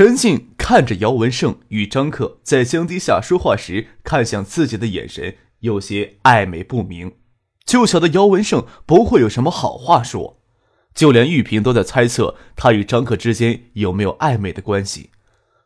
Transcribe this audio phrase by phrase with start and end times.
[0.00, 7.16] 陈静看着姚文胜与张克在江堤下说话时看向自己的眼神有些暧昧不明，
[7.66, 10.40] 就晓得姚文胜不会有什么好话说，
[10.94, 15.10] 就连玉萍都在猜测他与张克之间有没有暧昧的关系，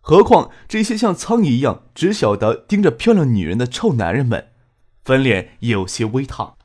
[0.00, 4.48] 何况这些像苍蝇一样只晓得盯着漂亮女人的臭男人们，
[5.04, 6.56] 粉脸有些微烫。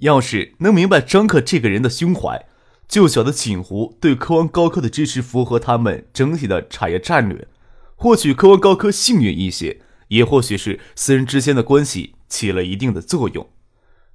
[0.00, 2.44] 要是能明白张克这个人的胸怀。
[2.86, 7.48] 就晓得锦湖对科湾高科的支持符合他们整体的产业战略，
[7.96, 13.48] 或许科湾高科幸运一些，也或许是私人之间的关系起了一定的作用。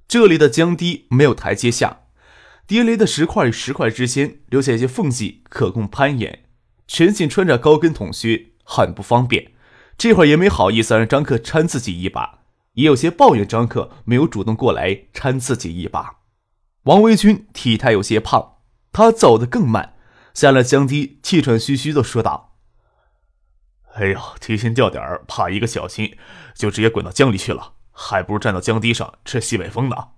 [0.06, 2.02] 这里的江堤没有台阶下，
[2.66, 6.44] 叠雷的石块与石块之间留下一些缝隙，可供攀岩。
[6.86, 9.52] 陈信穿着高跟筒靴，很不方便，
[9.98, 12.38] 这会儿也没好意思让张克搀自己一把，
[12.74, 16.20] 也有些抱怨张克没有主动过来搀自己一把。
[16.84, 18.59] 王维军体态有些胖。
[18.92, 19.96] 他走得更慢，
[20.34, 22.56] 下了江堤，气喘吁吁的说道
[23.94, 26.16] ：“哎呀，提心吊胆怕一个小心，
[26.54, 30.08] 就直接滚到江里去了，还不如站到江堤上吃西北风呢。”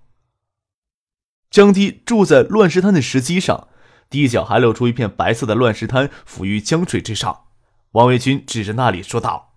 [1.50, 3.68] 江堤住在乱石滩的石基上，
[4.08, 7.44] 堤角还露出一片白色的乱石滩，浮于江水之上。
[7.90, 9.54] 王维军指着那里说道：“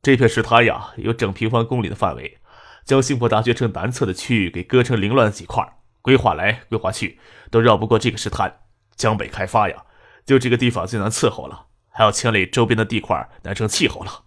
[0.00, 2.38] 这片石滩呀，有整平方公里的范围，
[2.84, 7.18] 将幸福大学城南侧的区域给割成凌乱的几块。”规划来规划去，
[7.50, 8.60] 都绕不过这个石滩。
[8.96, 9.86] 江北开发呀，
[10.26, 14.24] 就这个地方最难伺候了，还要清理周边的地块难成气候了。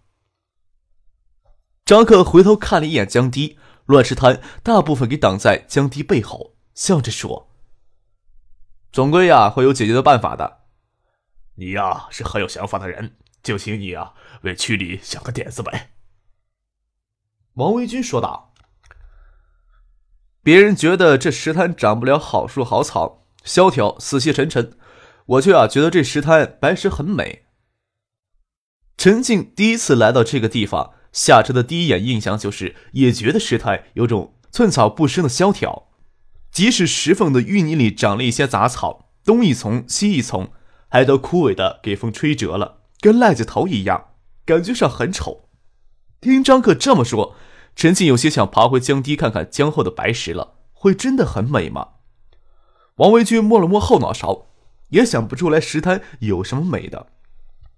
[1.86, 7.52] 张克回头看了一眼江堤，乱石滩大部分给挡在江堤背后，笑着说
[8.92, 10.62] ：“总归呀，会有解决的办法的。
[11.56, 15.92] 你呀，是很有想法的人，就请你呀，为区里想个点子呗。”
[17.54, 18.55] 王维军说道。
[20.46, 24.74] 别人觉得这石滩长不了好树好草，萧条死气沉沉，
[25.26, 27.46] 我却啊觉得这石滩白石很美。
[28.96, 35.88] 陈静第一次来到这个地方，下车的第一眼印象就是也觉得石滩有种寸草不生的萧条，
[36.52, 40.52] 即使石缝的淤泥里长了一些杂草，东一丛西一丛，
[40.90, 44.10] 还都枯萎的给风吹折了，跟癞子头一样，
[44.46, 45.50] 感觉上很丑。
[46.22, 47.36] 听张克这么说。
[47.76, 51.90] 陈静有些想爬回江堤看看江后的白石了，会真的很美吗？
[52.96, 54.46] 王维军摸了摸后脑勺，
[54.90, 57.08] 也想不出来石滩有什么美的。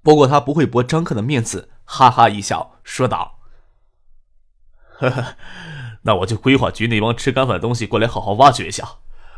[0.03, 3.39] 不过他不会驳张克的面子，哈哈一笑，说道
[4.99, 5.35] ：“呵呵，
[6.03, 8.87] 那我就规划局那帮吃干饭的东西过来好好挖掘一下。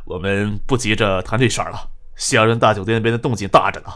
[0.03, 3.88] 我们不急着谈这事儿了，西洋人大酒店那边的动静大着呢。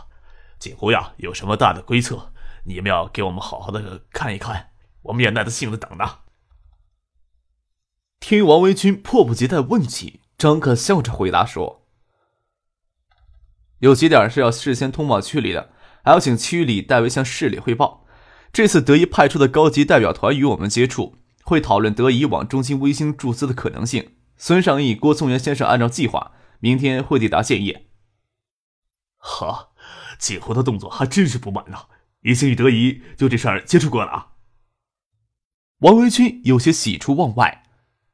[0.57, 2.31] 锦湖呀，有什么大的规策，
[2.63, 4.69] 你们要给我们好好的看一看，
[5.01, 6.19] 我们也耐着性子等呢。”
[8.23, 11.85] 听王维军迫不及待问起，张克笑着回答说
[13.79, 15.73] ：“有几点是要事先通报区里的，
[16.05, 18.05] 还要请区里代为向市里汇报。
[18.53, 24.15] 这次德仪派出的高级代表团与我们接触，会讨论德仪往中心卫星注资的可能性。
[24.37, 26.31] 孙尚义、郭松元先生按照计划，
[26.61, 27.87] 明天会抵达建业。
[29.17, 29.71] 哈，
[30.17, 31.87] 锦湖的动作还真是不慢呐，
[32.21, 34.27] 已经与德仪就这事儿接触过了啊。”
[35.83, 37.59] 王维军有些喜出望外。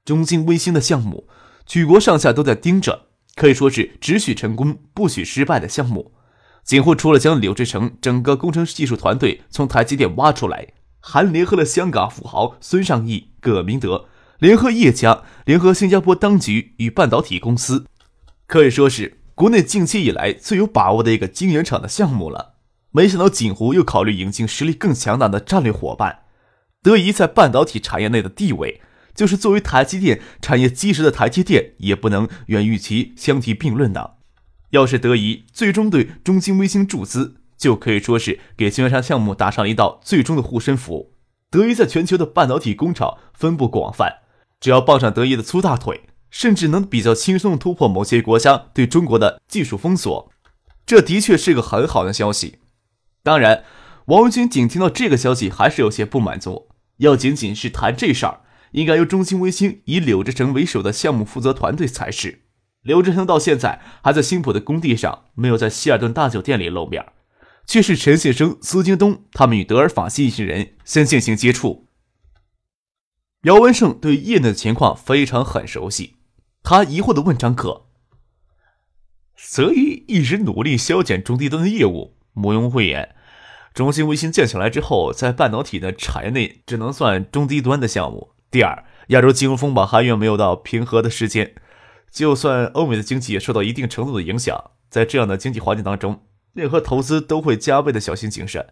[0.10, 1.28] 中兴微星的项目，
[1.68, 6.14] 举国上下都在盯着，可以说是只许成功不许失败的项目。
[6.64, 10.70] 锦湖除了将柳志成整个工程技术团队从台积电挖出来，
[11.00, 14.08] 还联合了香港富豪孙尚义、葛明德，
[14.40, 17.86] 联合叶家，联合新加坡当局与半导体公司，
[18.48, 22.56] 可以说是国内近期以来最有把握的一个晶圆厂的项目了。
[22.90, 26.22] 没想到锦湖又考虑引进实力更强大的战略伙伴，
[26.82, 28.82] 德仪在半导体产业内的地位。
[29.20, 34.16] 就是作为台积电产业基石的台积电，也不能远与其相提并论的。
[34.70, 41.12] 要是德仪最终对中兴微星注资，就可以说是给金源山项目打上了一道最终的护身符。
[41.52, 44.20] 德仪在全球的半导体工厂分布广泛，
[44.62, 50.32] 只要抱上德仪的粗大腿，甚至能比较轻松突破某些国家对中国的技术封锁。
[50.86, 52.60] 这的确是个很好的消息。
[53.22, 53.66] 当然，
[54.06, 56.70] 王文军仅听到这个消息还是有些不满足，
[57.00, 58.40] 要仅仅是谈这事儿。
[58.72, 62.44] 应该由中兴卫星以柳志成为首的项目负责团队才是。
[62.82, 67.06] 柳志成到现在还在新浦的工地上，没有在希尔顿大酒店里露面。
[67.68, 71.88] 却是陈先生、苏京东他们与德尔法西一行人先进行接触。
[73.44, 76.16] 姚文胜对业内的情况非常很熟悉，
[76.64, 77.86] 他疑惑的问张可
[79.38, 83.16] ：“泽一一直努力削减中低端的业务，毋庸讳言，
[83.74, 88.32] 中兴卫星建起来之后，在半导体的产业内只能算中低端的项目。
[88.52, 91.56] 第二，亚洲金融风暴还远没有到平和的时间，
[92.12, 96.24] 就算欧美的经济也受到一定程度的影响，在这样的经济环境当中，
[96.54, 98.66] 任何投资都会加倍的小心谨慎。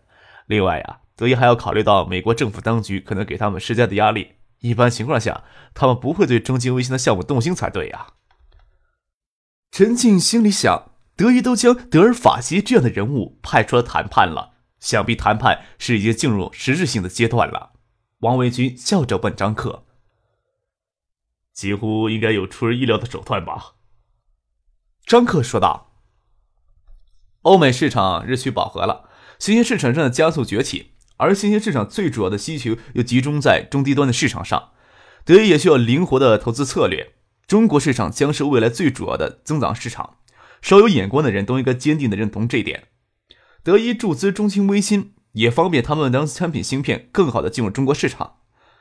[0.48, 5.44] 另外呀，德一还要考虑到美国政府当局可能给他们施加的压力。”一般情况下，
[5.76, 8.08] 他们不会对中金卫星的项目动心才对呀。
[9.70, 17.74] 陈静心里想：德仪都将德尔法西这样的人物派出来谈判了，想必谈判是已经进入实质性的阶段了。
[18.20, 19.86] 王维军笑着问张克
[21.54, 23.76] ：“几乎应该有出人意料的手段吧？”
[25.06, 25.94] 张克说道
[27.44, 29.10] ：“欧美市场日趋饱和了，
[29.40, 34.70] 新兴市场正在加速崛起。”而新兴市场最主要的需求又集中在中低端的市场上，
[35.26, 37.14] 德仪也需要灵活的投资策略。
[37.48, 40.18] 中国市场将是未来最主要的增长市场，
[40.62, 42.90] 稍有眼光的人都应该坚定的认同这一点。
[43.64, 48.38] 德一注资中兴微芯，也方便他们将产品芯片更好的进入中国市场。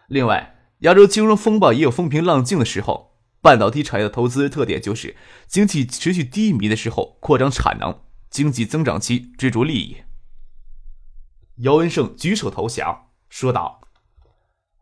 [0.09, 5.17] 另外，亚洲金融风暴也有风平浪静的时候，半导体产业的投资特点就是
[5.47, 8.01] 经济持续低迷的时候扩张产能，
[8.31, 9.99] 经济增长期追逐利益。
[11.57, 13.83] 姚文胜举手投降，说道：“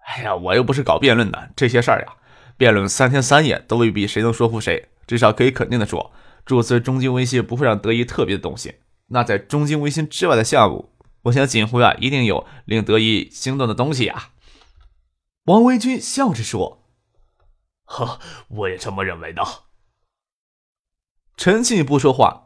[0.07, 2.15] 哎呀，我又不是搞辩论的，这些事儿呀，
[2.57, 4.91] 辩论三天三夜都未必谁能说服谁。
[5.07, 6.13] 至少可以肯定的说，
[6.47, 8.73] 注资中金微信不会让德仪特别的动心。
[9.09, 10.94] 那在中金微信之外的项目，
[11.25, 14.31] 我想锦湖啊，一定有令德仪心动的东西啊。”
[15.45, 16.85] 王维军笑着说
[17.85, 18.19] ：“呵，
[18.49, 19.43] 我也这么认为的。”
[21.37, 22.43] 陈庆不说话。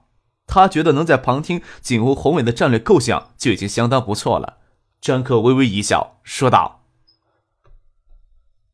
[0.51, 4.61] 他觉得能在旁听锦湖宏伟的战略构想就已经相当不错了。
[4.99, 6.87] 张克微微一笑，说道：“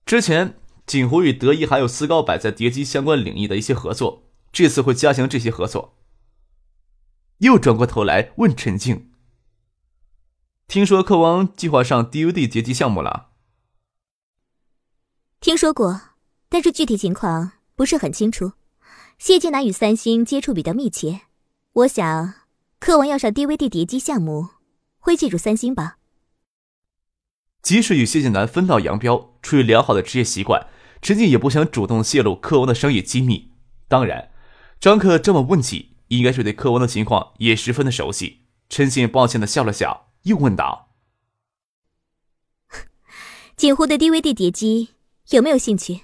[0.06, 0.56] 之前
[0.86, 4.22] 锦湖与德仪还有斯高柏在叠机相关领域的一些合作，
[4.52, 5.96] 这次会加强这些合作。”
[7.38, 9.10] 又转过头来问陈静
[10.66, 13.30] ：“听说克王计划上 DUD 叠机项目了
[15.40, 16.00] ？”“听说过，
[16.48, 18.52] 但是具体情况不是很清楚。
[19.18, 21.22] 谢晋南与三星接触比较密切。”
[21.74, 22.34] 我想，
[22.78, 24.48] 克王要上 DVD 叠机项目，
[24.98, 25.98] 会记住三星吧。
[27.62, 30.68] 即使与谢晋南分道扬镳，出于良好的职业习惯，
[31.02, 33.52] 陈静也不想主动泄露克王的商业机密。
[33.88, 34.30] 当然，
[34.78, 38.46] 张克这么问起，应该是对克王的情况也十分的熟悉。
[38.68, 40.90] 陈静抱歉的笑了笑，又问道
[43.56, 44.90] ：“锦湖的 DVD 碟机
[45.30, 46.02] 有没有兴趣？”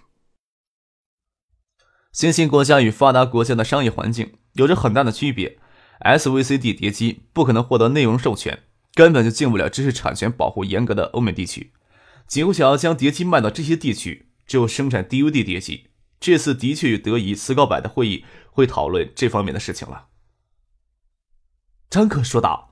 [2.13, 5.61] 新兴国家与发达国家的商业环境有着很大的区别。
[6.01, 8.63] SVCD 碟机不可能获得内容授权，
[8.95, 11.75] 根本就进不了知识产权保护严格的欧美地区。
[12.27, 15.91] 锦湖想要将碟机卖到这些地区，只有生产 DVD 碟机。
[16.19, 20.09] 这次的确与德仪、斯高柏的会议会讨论这方面的事情了。
[21.91, 22.70] 张克说道：“哈，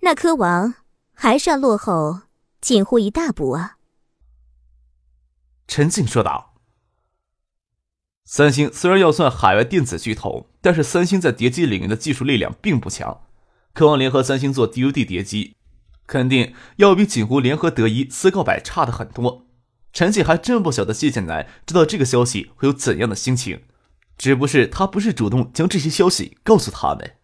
[0.00, 0.74] 那科王
[1.12, 2.22] 还是要落后
[2.60, 3.78] 锦湖一大步啊。”
[5.68, 6.54] 陈静说道。
[8.24, 13.22] 三星虽然要算海外电子巨头，但是三星在叠机领域的技术力量并不强。
[13.72, 15.56] 渴望联合三星做 DUD 叠机，
[16.06, 19.46] 肯定要比锦湖联合德仪、思高柏差的很多。
[19.92, 23.64] 陈静还真不晓得谢建南知道这个消息会有怎样的心情，
[24.16, 27.16] 只不是他不是主动将这些消息告诉他们。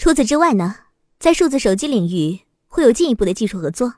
[0.00, 0.76] 除此之外呢，
[1.18, 3.96] 在数字手机领域会有进一步的技术合作。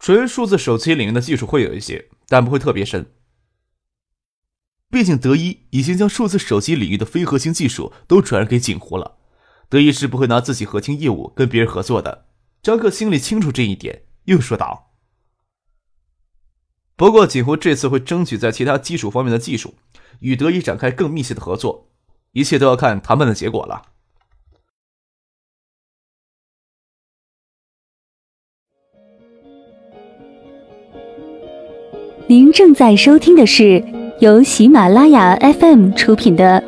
[0.00, 2.10] 纯数字手机领域的技术会有一些。
[2.26, 3.12] 但不会特别深，
[4.88, 9.18] 毕竟德一已经将数字手机领域的非核心技术都转让给锦湖了，
[9.68, 12.26] 德一是不会拿自己核心业务跟别人合作的。
[12.62, 14.94] 张克心里清楚这一点，又说道
[16.96, 19.74] ：“不过锦湖这次会争取在其他基础方面的技术
[20.20, 21.92] 与德一展开更密切的合作，
[22.32, 23.90] 一切都要看谈判的结果了。”
[32.28, 33.84] 您正在收听的是
[34.20, 36.62] 由喜马拉雅 FM 出品的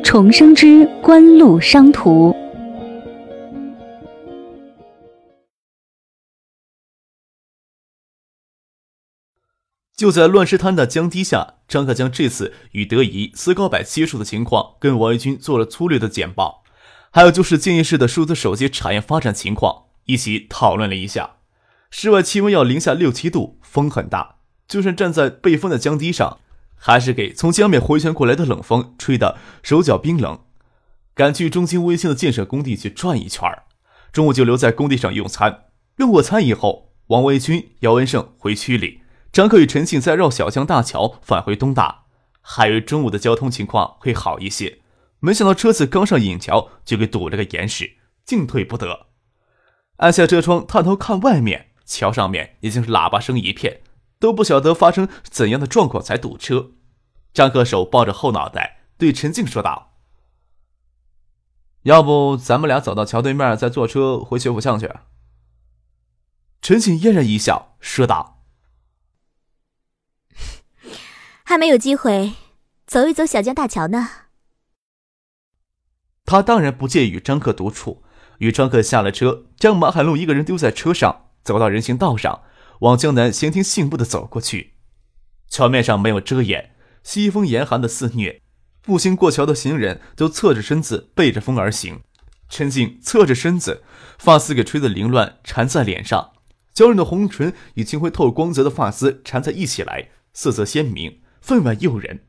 [0.02, 2.32] 《重生之官路商途》。
[9.96, 16.64] 就在乱石滩的江堤下，张克江这次与德仪、斯高柏接触的情况跟王维军做了粗略的简报，
[17.10, 21.36] 还有就是建业市的数字手机产业发展情况一起讨论了一下。
[21.90, 24.35] 室外气温要零下六七度，风很大。
[24.68, 26.38] 就算站在被风的江堤上，
[26.74, 30.40] 还是给从江面回旋过来的冷风吹得手脚冰冷。
[31.14, 33.50] 赶去中心卫星的建设工地去转一圈
[34.12, 35.64] 中午就留在工地上用餐。
[35.96, 39.00] 用过餐以后，王维军、姚文胜回区里，
[39.32, 42.04] 张克与陈庆再绕小江大桥返回东大，
[42.42, 44.80] 还以为中午的交通情况会好一些，
[45.20, 47.92] 没想到车子刚上引桥就给堵了个严实，
[48.24, 49.06] 进退不得。
[49.96, 53.80] 按下车窗，探头看外面，桥上面已经是喇叭声一片，
[54.26, 56.72] 都不晓得发生怎样的状况才堵车。
[57.32, 59.92] 张克手抱着后脑袋，对陈静说道
[61.86, 64.90] ：“要不咱们俩走到桥对面，再坐车回学府巷去？”
[66.60, 68.42] 陈静嫣然一笑，说道
[71.46, 72.32] ：“还没有机会
[72.84, 74.08] 走一走小江大桥呢。”
[76.26, 78.02] 他当然不介意与张克独处。
[78.38, 82.42] 与张克下了车，将马海龙一个人丢在车上，走到人行道上，
[82.80, 84.74] 往江南闲庭信步的走过去。
[85.48, 88.40] 桥面上没有遮掩，西风严寒的肆虐，
[88.82, 92.00] 步行过桥的行人都侧着身子，背着风而行。
[92.48, 93.82] 陈静侧着身子，
[94.18, 96.32] 发丝给吹得凌乱，缠在脸上，
[96.72, 102.24] 娇润的红唇与金辉透光泽的发丝缠在一起来，色泽鲜明，分外诱人。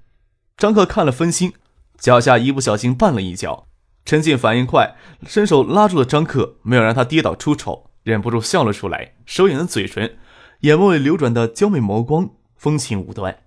[0.55, 1.53] 张克看了分心，
[1.99, 3.67] 脚下一不小心绊了一跤。
[4.05, 4.95] 陈静反应快，
[5.27, 10.17] 伸手拉住了张克，没有让他跌倒出丑，忍不住笑了出来，手掩着嘴唇，
[10.61, 13.43] 眼眸里流转的娇媚眸光，风情无端。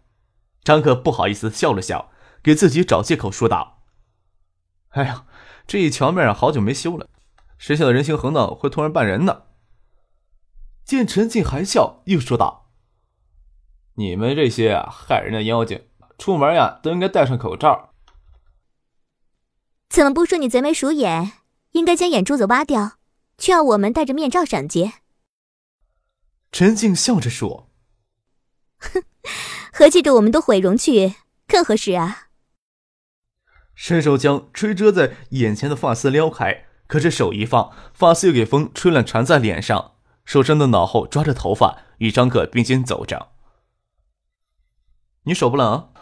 [0.62, 2.10] 张克不好意思笑了笑，
[2.42, 3.82] 给自己找借口说道
[4.90, 5.24] ：“哎呀，
[5.66, 7.08] 这一桥面好久没修了，
[7.58, 9.42] 谁晓得人行横道会突然绊人呢？”
[10.84, 12.70] 见陈静还笑，又说道
[13.94, 15.86] ：“你们这些啊害人的妖精，
[16.18, 17.94] 出门呀都应该戴上口罩。”
[19.88, 21.32] 怎么不说你贼眉鼠眼？
[21.72, 22.92] 应该将眼珠子挖掉，
[23.38, 24.99] 却要我们戴着面罩上街。
[26.52, 27.70] 陈静笑着说
[28.78, 29.02] ：“哼，
[29.72, 31.14] 合计着我们都毁容去，
[31.46, 32.28] 更合适啊。”
[33.74, 39.94] 伸手将吹遮在眼前的发丝撩开，可是手一放，发丝又给风吹乱，缠在脸上。
[40.26, 43.32] 手上的脑后抓着头发，与张可并肩走着。
[45.22, 45.92] 你手不冷？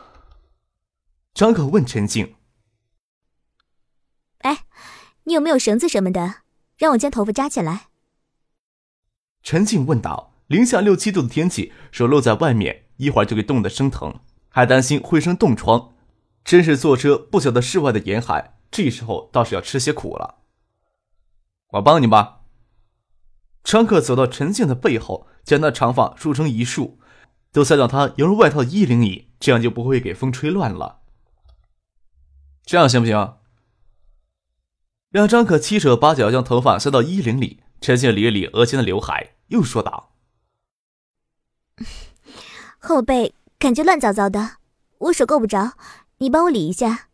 [1.34, 2.36] 张可问陈静。
[4.38, 4.66] 哎，
[5.24, 6.42] 你有没有绳子什么的，
[6.76, 7.88] 让我将头发扎起来？
[9.42, 10.27] 陈静问道。
[10.48, 15.94] 零下六七度的天气，手露在外面，一会儿就给冻得生疼，还担心会生冻疮。
[16.42, 20.36] 真是坐车不晓得室外的严寒，这时候倒是要吃些苦了。
[21.72, 22.40] 我帮你吧。
[23.62, 26.98] 张克走到陈静的背后，将那长发梳成一束，
[27.52, 31.00] 都塞到他羊绒外套的衣领里，这样就不会给风吹乱了。
[32.64, 33.36] 这样行不行？
[35.10, 40.14] 让张可七手八脚将头发塞到衣领里，陈静理了理额间的刘海，又说道
[42.78, 44.56] ：“后背感觉乱糟糟的，
[44.98, 45.72] 我手够不着，
[46.18, 47.08] 你帮我理一下。”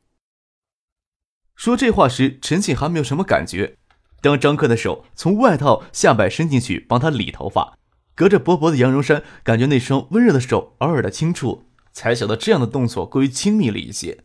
[1.56, 3.78] 说这话时，陈静还没有什么感觉。
[4.20, 7.78] 当张克的手从外套下摆伸进去帮他理头发，
[8.14, 14.24] 隔着薄薄的羊绒衫，感觉那双温热的手偶尔的轻触，才晓得这样的动作过于亲密了一些，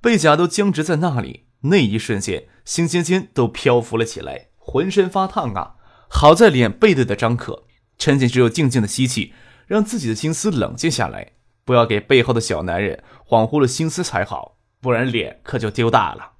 [0.00, 1.46] 背甲都僵直在那里。
[1.64, 5.76] 那一瞬间，心尖尖都漂浮了起来，浑身发烫啊！
[6.08, 7.66] 好在脸背对着张可，
[7.98, 9.32] 陈静只有静静的吸气，
[9.72, 11.32] 让自己的心思冷静下来，
[11.64, 16.32] 不要给背后的小男人恍惚了心思才好，不然脸可就丢大了。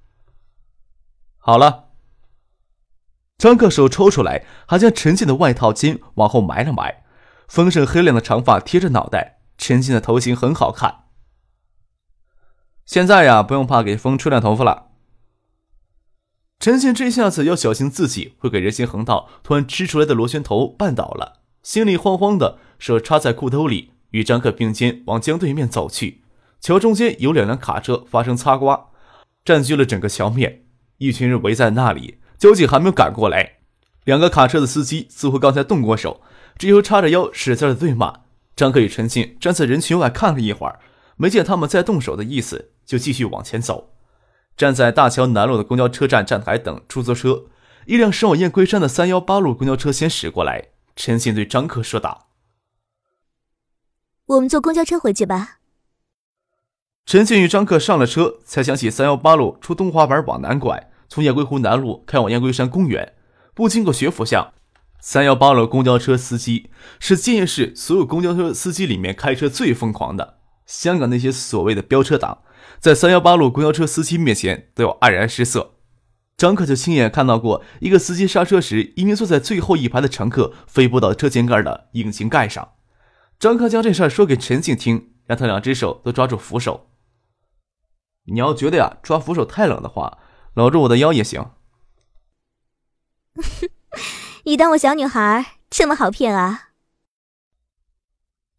[1.38, 1.92] 好了，
[3.38, 7.04] 张克手抽出来，还将陈静的外套襟往后埋了埋，
[7.48, 11.04] 丰盛黑亮的长发贴着脑袋，陈静的头型很好看。
[12.84, 14.88] 现在呀，不用怕给风吹乱头发了。
[16.60, 26.22] 陈静这下子要小心，自己会给人行横道突然支出来的螺旋头绊倒了，心里慌慌的，手插在裤兜里，与张克并肩往江对面走去。
[26.60, 28.88] 桥中间有两辆卡车发生擦刮，
[29.44, 30.64] 占据了整个桥面，
[30.98, 32.18] 一群人围在那里。
[32.36, 33.58] 交警还没有赶过来，
[34.02, 36.22] 两个卡车的司机似乎刚才动过手，
[36.58, 38.22] 只有叉着腰使劲的对骂。
[38.56, 40.80] 张克与陈信站在人群外看了一会儿，
[41.16, 43.92] 没见他们再动手的意思，就继续往前走。
[44.56, 47.44] 站在大桥南路的公交车站站台等出租车，
[47.86, 50.70] 一辆驶往雁归山的三幺八路公交车先驶过来。
[50.96, 52.26] 陈信对张克说道
[54.26, 55.58] ：“我们坐公交车回去吧。”
[57.04, 63.14] 陈静与张克上了车，才想起三幺八路出东华门往南拐，从雁归湖南路开往雁归山公园，
[63.54, 64.52] 不经过学府巷。
[65.00, 70.38] 三幺八路公交车司机是建业市所有公交车司机里面开车最疯狂的。
[70.64, 72.38] 香港那些所谓的飙车党。
[72.78, 75.74] 在三幺八路公交车司机面前都要黯然失色。
[76.36, 82.70] 张克就亲眼看到过一个司机刹车时，一名坐在最后一排的乘客飞扑到车前盖的引擎盖上。
[83.42, 86.86] 张克将这事说给陈静听，让他两只手都抓住扶手。
[88.26, 90.18] 你要觉得呀，抓扶手太冷的话，
[90.54, 91.50] 搂住我的腰也行。
[94.46, 96.68] 你当我小女孩这么好骗啊？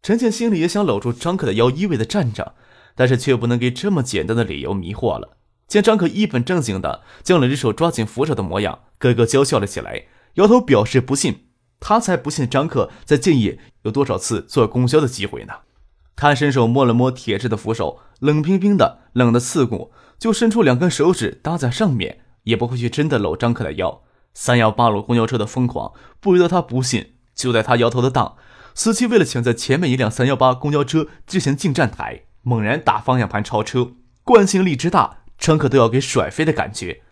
[0.02, 2.54] 陈静心里也想搂住张可的腰，依偎的站着，
[2.94, 5.38] 但是却不能给这么简单的理由迷惑了。
[5.66, 11.48] 见张可一本正经的将两只手抓紧扶手的模样，咯咯娇笑了起来，摇头表示不信。
[11.80, 15.54] 他才不信张克在建业有多少次坐公交的机会呢。
[16.16, 24.02] 他伸手摸了摸铁质的扶手，冷冰冰的，冷得刺骨，就伸出两根手指搭在上面，也不会去真的搂张克的腰。
[24.32, 27.14] 三幺八路公交车的疯狂不由得他不信。
[27.34, 28.36] 就在他摇头的当，
[28.74, 33.90] 司机为了抢在前面一辆三幺八公交车之前进站台，猛然打方向盘超车，
[34.22, 37.02] 惯性力之大，张可都要给甩飞的感觉。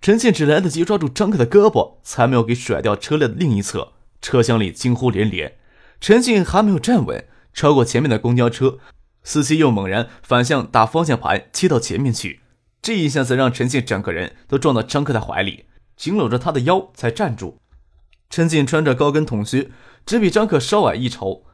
[0.00, 3.94] 陈信只来得及抓住张克的胳膊，才没有给甩掉车辆的另一侧。
[4.22, 5.58] 车厢里惊呼连连。
[6.00, 7.26] 陈静还没有站稳。
[7.52, 8.78] 超过前面的公交车，
[9.22, 12.40] 司机又猛然反向打方向盘，切到前面去。
[12.80, 17.58] 这一下子让陈静整个人都撞到张克的怀里，紧搂着他的腰才站住。
[18.30, 19.70] 陈静穿着高跟筒靴，
[20.06, 21.44] 只比张克稍矮一筹，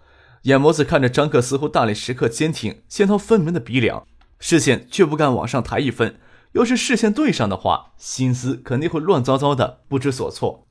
[0.43, 4.07] 眼眸子看着张克似乎大力时刻坚挺、线条分明的鼻梁，
[4.39, 6.21] 视线却不敢往上抬一分。
[6.53, 10.68] 要是视线对上的话，心思肯定会乱糟糟的，不知所措。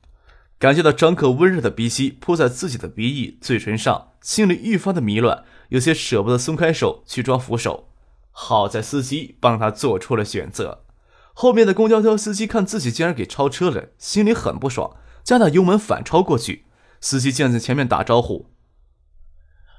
[0.58, 7.88] 感觉到张克温热的鼻息扑在自己的鼻翼、嘴唇上，心里愈发的迷乱，有些舍不得松开手去抓扶手。
[8.32, 10.84] 好在司机帮他做出了选择。
[11.32, 16.64] 后面的公交车司机看自己竟然给超车了，心里很不爽，加大油门反超过去。
[17.00, 18.50] 司机站在前面打招呼：“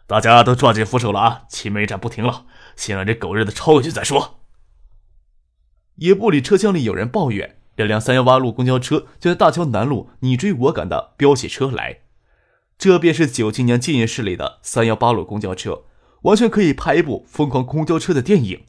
[0.08, 1.42] 大家都抓紧扶手了啊！
[1.50, 2.46] 前面一站不停了，
[2.78, 4.40] 先让这狗日的超过去再说。”
[5.96, 7.59] 也不理车厢里有人抱怨。
[7.80, 12.00] 两辆三幺八路公交车就在大桥南路你追我赶的飙起车来，
[12.78, 15.84] 这便是九七年建业市里的三幺八路公交车，
[16.24, 18.66] 完全可以拍一部疯狂公交车的电影。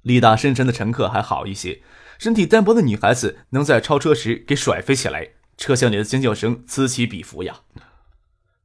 [0.00, 1.82] 力大深沉的乘客还好一些，
[2.18, 7.60] 身体单薄的女孩子能在超车时给甩飞起来，车厢里的尖叫声此起彼伏呀。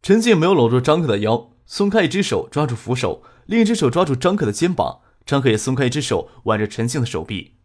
[0.01, 7.55] 陈静没有搂住张可的腰，松开一只手抓住扶手，另一只手抓住张可的肩膀，张可也松开一只手挽着陈静的手臂。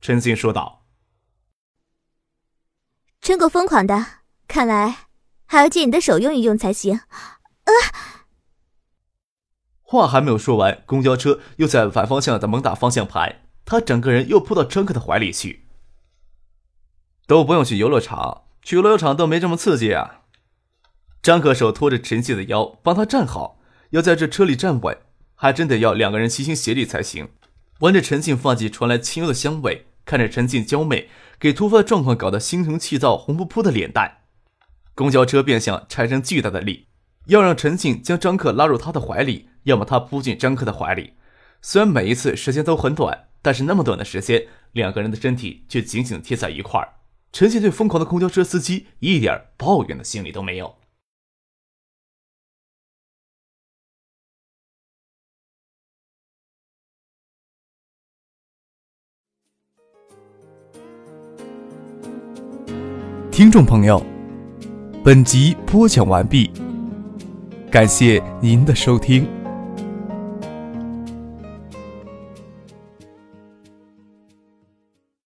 [0.00, 0.81] 陈静说道。
[3.22, 4.04] 真够疯狂的，
[4.48, 5.06] 看来
[5.46, 6.96] 还要借你的手用一用才行。
[6.96, 7.70] 啊！
[9.80, 15.68] 话还没有说完，公交车又在反方向的猛打方向盘，他整个人又扑到张克的怀里去。
[17.28, 20.22] 都不用去游乐场，去游乐场都没这么刺激啊！
[21.22, 24.98] 张克手托着陈静的腰，帮他站好，要在这车里站稳，
[25.36, 27.28] 还真得要两个人齐心协力才行。
[27.78, 31.08] 闻着陈静发髻传来清幽的香味，看着陈静娇媚。
[31.42, 34.18] 给突发的状况搞得心情气躁、红扑扑的脸蛋，
[34.94, 36.86] 公交车变相产生巨大的力，
[37.26, 41.14] 要让陈静将张克拉入他的怀里，要么他扑进张克的怀里。
[41.60, 46.90] 虽然每一次时间都很短，但是那么短的时间，两个人的身体却紧紧贴在一块儿。
[47.32, 50.76] 陈静对疯狂的公交车司机一点抱怨的心理都没有。
[63.42, 64.00] 听众朋友，
[65.02, 66.48] 本集播讲完毕，
[67.72, 69.26] 感谢您的收听。